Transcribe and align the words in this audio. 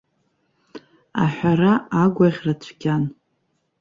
Аҳәара 1.23 1.73
агәаӷьра 2.01 2.53
цәгьан. 2.61 3.03